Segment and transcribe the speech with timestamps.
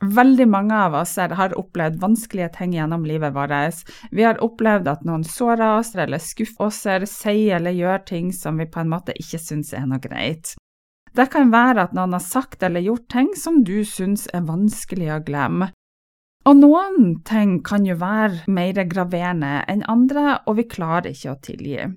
[0.00, 3.82] Veldig mange av oss har opplevd vanskelige ting gjennom livet vårt.
[4.10, 8.56] Vi har opplevd at noen sårer oss eller skuffer oss, sier eller gjør ting som
[8.56, 10.54] vi på en måte ikke syns er noe greit.
[11.12, 15.10] Det kan være at noen har sagt eller gjort ting som du syns er vanskelig
[15.12, 15.72] å glemme.
[16.48, 21.40] Og noen ting kan jo være mer graverende enn andre, og vi klarer ikke å
[21.44, 21.90] tilgi.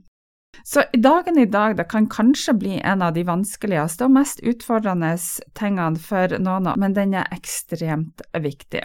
[0.64, 5.16] Så dagen i dag det kan kanskje bli en av de vanskeligste og mest utfordrende
[5.58, 8.84] tingene for noen, men den er ekstremt viktig.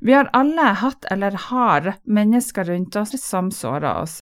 [0.00, 4.20] Vi har alle hatt eller har mennesker rundt oss som sårer oss.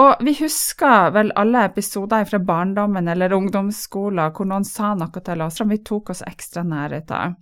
[0.00, 5.44] Og vi husker vel alle episoder fra barndommen eller ungdomsskolen hvor noen sa noe til
[5.44, 7.34] oss som vi tok oss ekstra nærhet av.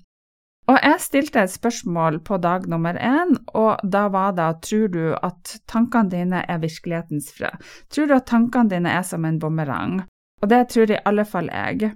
[0.70, 5.16] Og jeg stilte et spørsmål på dag nummer én, og da var det tror du
[5.18, 7.48] at tankene dine er virkelighetens frø?
[7.90, 10.04] Tror du at tankene dine er som en bumerang?
[10.42, 11.90] Og det tror i alle fall jeg.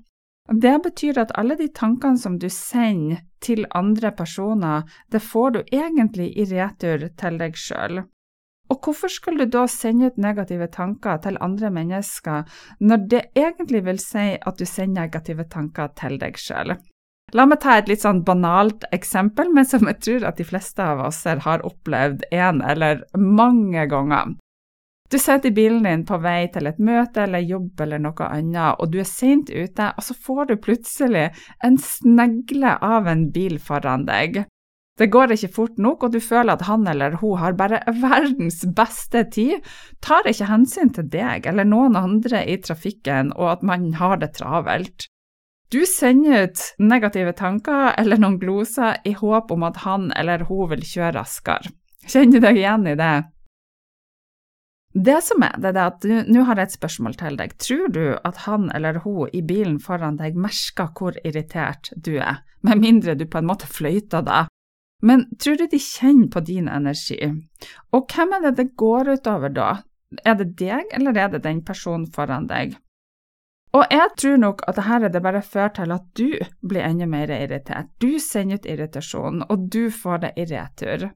[0.48, 4.82] Det betyr at alle de tankene som du sender til andre personer,
[5.12, 8.02] det får du egentlig i retur til deg sjøl.
[8.72, 12.42] Og hvorfor skal du da sende ut negative tanker til andre mennesker,
[12.80, 16.74] når det egentlig vil si at du sender negative tanker til deg sjøl?
[17.34, 20.84] La meg ta et litt sånn banalt eksempel, men som jeg tror at de fleste
[20.84, 24.36] av oss har opplevd en eller mange ganger.
[25.10, 28.78] Du sitter i bilen din på vei til et møte eller jobb eller noe annet,
[28.78, 31.28] og du er sent ute, og så får du plutselig
[31.66, 34.44] en snegle av en bil foran deg.
[34.94, 38.62] Det går ikke fort nok, og du føler at han eller hun har bare verdens
[38.78, 39.58] beste tid,
[39.98, 44.36] tar ikke hensyn til deg eller noen andre i trafikken, og at man har det
[44.38, 45.08] travelt.
[45.72, 50.68] Du sender ut negative tanker eller noen gloser i håp om at han eller hun
[50.74, 51.72] vil kjøre raskere.
[52.04, 53.14] Kjenner du deg igjen i det?
[54.94, 57.56] Det som er, det er at nå har jeg et spørsmål til deg.
[57.58, 62.44] Tror du at han eller hun i bilen foran deg merker hvor irritert du er,
[62.62, 64.52] med mindre du på en måte fløyter deg?
[65.04, 67.18] Men tror du de kjenner på din energi?
[67.90, 69.72] Og hvem er det det går utover da?
[70.22, 72.76] Er det deg, eller er det den personen foran deg?
[73.74, 76.28] Og jeg tror nok at dette det bare fører til at du
[76.62, 77.90] blir enda mer irritert.
[77.98, 81.08] Du sender ut irritasjon, og du får det i retur.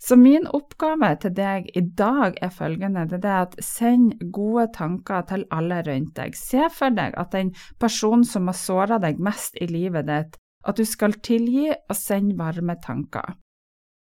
[0.00, 5.26] Så min oppgave til deg i dag er følgende, det er at send gode tanker
[5.28, 6.38] til alle rundt deg.
[6.38, 10.80] Se for deg at den personen som har såra deg mest i livet ditt, at
[10.80, 13.36] du skal tilgi og sende varme tanker.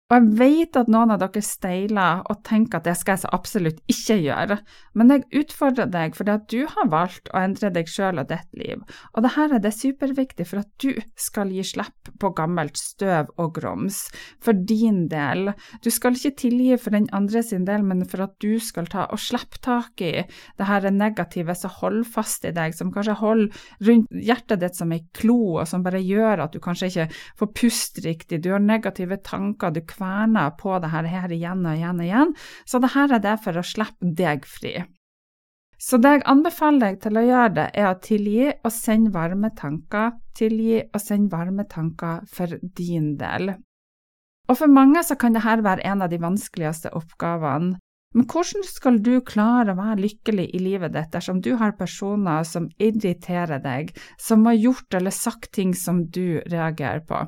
[0.09, 3.29] Og jeg vet at noen av dere steiler og tenker at det skal jeg så
[3.35, 4.55] absolutt ikke gjøre,
[4.97, 8.57] men jeg utfordrer deg fordi at du har valgt å endre deg sjøl og ditt
[8.57, 8.81] liv,
[9.13, 13.51] og dette er det superviktig for at du skal gi slipp på gammelt støv og
[13.59, 13.99] grums,
[14.41, 15.51] for din del.
[15.85, 19.05] Du skal ikke tilgi for den andre sin del, men for at du skal ta
[19.13, 23.61] og slippe tak i det her negative som holder fast i deg, som kanskje holder
[23.85, 27.07] rundt hjertet ditt som ei klo, og som bare gjør at du kanskje ikke
[27.43, 31.99] får puste riktig, du har negative tanker, du kverner på det her, igjen og igjen
[31.99, 32.33] og igjen,
[32.65, 34.79] så det her er det for å slippe deg fri.
[35.79, 39.51] Så det jeg anbefaler deg til å gjøre det, er å tilgi og sende varme
[39.55, 43.53] tanker, tilgi og sende varme tanker for din del.
[44.49, 47.77] Og for mange så kan dette være en av de vanskeligste oppgavene,
[48.17, 52.47] men hvordan skal du klare å være lykkelig i livet ditt dersom du har personer
[52.47, 57.21] som irriterer deg, som har gjort eller sagt ting som du reagerer på?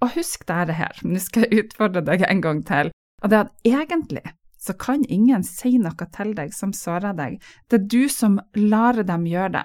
[0.00, 2.92] Og husk dette her, nå skal jeg utfordre deg en gang til,
[3.22, 4.28] og det er at egentlig
[4.60, 7.38] så kan ingen si noe til deg som sårer deg.
[7.72, 9.62] Det er du som lar dem gjøre det.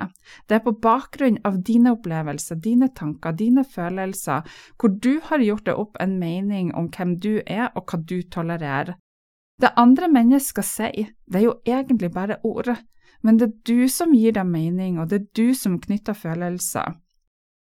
[0.47, 4.47] Det er på bakgrunn av dine opplevelser, dine tanker, dine følelser,
[4.79, 8.21] hvor du har gjort deg opp en mening om hvem du er og hva du
[8.23, 8.95] tolererer.
[9.59, 12.71] Det andre mennesker sier, det er jo egentlig bare ord,
[13.23, 16.95] men det er du som gir dem mening, og det er du som knytter følelser.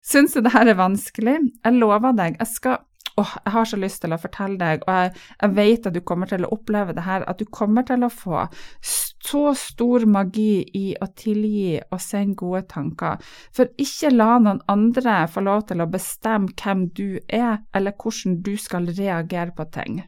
[0.04, 1.38] Syns du det her er vanskelig?
[1.64, 2.82] Jeg lover deg, jeg skal
[3.16, 6.02] åh, jeg har så lyst til å fortelle deg, og jeg, jeg, vet at du
[6.06, 8.48] kommer til å oppleve det her, at du kommer til å få
[8.84, 13.22] så stor magi i å tilgi og sende gode tanker.
[13.56, 18.42] For ikke la noen andre få lov til å bestemme hvem du er, eller hvordan
[18.44, 20.02] du skal reagere på ting.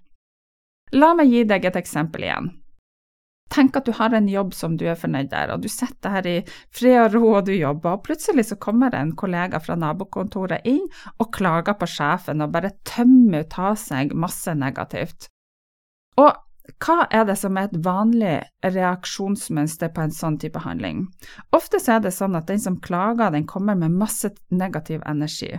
[0.96, 2.52] La meg gi deg et eksempel igjen.
[3.54, 6.28] Tenk at du har en jobb som du er fornøyd der, og du sitter her
[6.28, 6.38] i
[6.74, 10.84] fred og ro og du jobber, og plutselig så kommer en kollega fra nabokontoret inn
[11.22, 15.30] og klager på sjefen og bare tømmer ut av seg masse negativt.
[16.18, 16.32] Og
[16.82, 18.36] hva er det som er et vanlig
[18.66, 21.06] reaksjonsmønster på en sånn type handling?
[21.56, 25.52] Ofte er det sånn at den som klager, den kommer med masse negativ energi,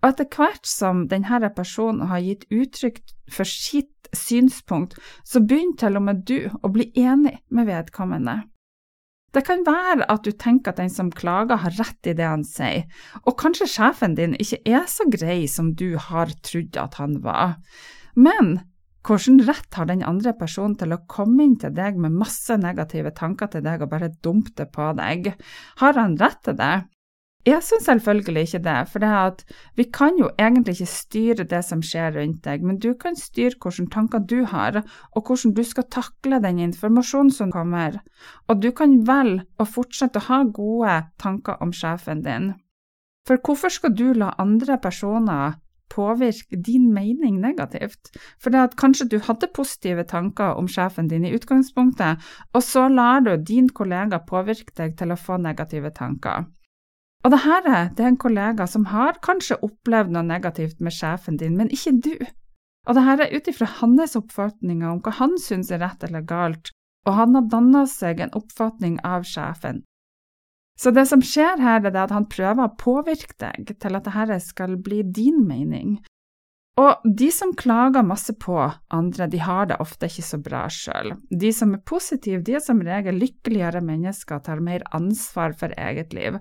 [0.00, 5.98] og etter hvert som denne personen har gitt uttrykk for sitt synspunkt, så begynner til
[5.98, 8.42] og med du å bli enig med vedkommende.
[9.32, 12.44] Det kan være at du tenker at den som klager har rett i det han
[12.44, 12.84] sier,
[13.24, 17.56] og kanskje sjefen din ikke er så grei som du har trodd at han var.
[18.12, 18.58] Men
[19.06, 23.10] hvilken rett har den andre personen til å komme inn til deg med masse negative
[23.18, 25.32] tanker til deg og bare dumpe det på deg?
[25.82, 26.74] Har han rett til det?
[27.42, 29.40] Jeg syns selvfølgelig ikke det, for
[29.74, 33.58] vi kan jo egentlig ikke styre det som skjer rundt deg, men du kan styre
[33.58, 34.78] hvilke tanker du har,
[35.10, 37.98] og hvordan du skal takle den informasjonen som kommer.
[38.46, 42.52] Og du kan velge å fortsette å ha gode tanker om sjefen din.
[43.26, 45.58] For hvorfor skal du la andre personer
[45.92, 48.10] påvirke din mening negativt.
[48.40, 52.24] For det at kanskje du hadde positive tanker om sjefen din i utgangspunktet,
[52.54, 56.48] og så lar du din kollega påvirke deg til å få negative tanker.
[57.22, 57.62] Og det her
[57.94, 61.94] det er en kollega som har kanskje opplevd noe negativt med sjefen din, men ikke
[62.02, 62.16] du.
[62.88, 66.24] Og det her er ut ifra hans oppfatninger om hva han syns er rett eller
[66.26, 66.72] galt,
[67.06, 69.84] og han har danna seg en oppfatning av sjefen.
[70.78, 74.38] Så det som skjer her, er at han prøver å påvirke deg til at dette
[74.44, 75.98] skal bli din mening,
[76.80, 78.54] og de som klager masse på
[78.96, 81.12] andre, de har det ofte ikke så bra sjøl.
[81.28, 85.74] De som er positive, de er som regel lykkeligere mennesker og tar mer ansvar for
[85.76, 86.38] eget liv.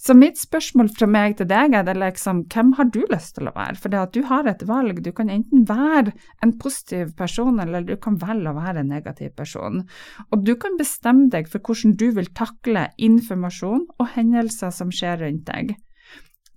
[0.00, 3.52] Så mitt spørsmål fra meg til deg er det liksom, hvem har du lyst til
[3.52, 3.76] å være?
[3.82, 7.84] For det at du har et valg, du kan enten være en positiv person, eller
[7.84, 9.84] du kan velge å være en negativ person.
[10.32, 15.26] Og du kan bestemme deg for hvordan du vil takle informasjon og hendelser som skjer
[15.26, 15.76] rundt deg.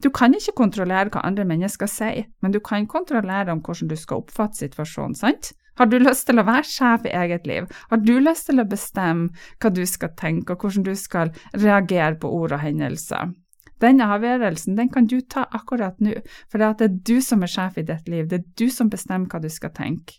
[0.04, 3.96] Du kan ikke kontrollere hva andre mennesker sier, men du kan kontrollere om hvordan du
[3.98, 5.54] skal oppfatte situasjonen, sant?
[5.78, 7.68] Har du lyst til å være sjef i eget liv?
[7.92, 9.30] Har du lyst til å bestemme
[9.62, 13.34] hva du skal tenke, og hvordan du skal reagere på ord og hendelser?
[13.82, 16.16] Denne avgjørelsen den kan du ta akkurat nå,
[16.50, 19.30] for det er du som er sjef i ditt liv, det er du som bestemmer
[19.30, 20.18] hva du skal tenke.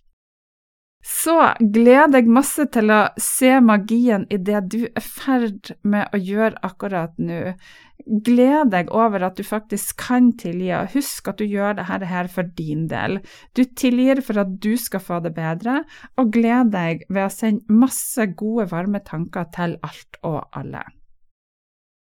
[1.03, 6.19] Så gleder jeg masse til å se magien i det du er ferd med å
[6.19, 7.55] gjøre akkurat nå.
[8.08, 12.31] Gled deg over at du faktisk kan tilgi, og husk at du gjør dette her
[12.32, 13.19] for din del.
[13.52, 15.82] Du tilgir for at du skal få det bedre,
[16.16, 20.87] og gled deg ved å sende masse gode, varme tanker til alt og alle.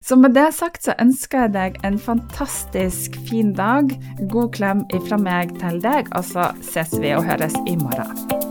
[0.02, 3.92] Så med det sagt så ønsker jeg deg en fantastisk fin dag.
[4.34, 8.51] God klem ifra meg til deg, og så ses vi og høres i morgen.